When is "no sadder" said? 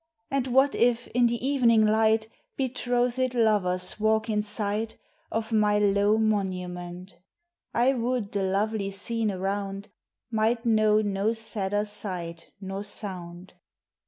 11.03-11.85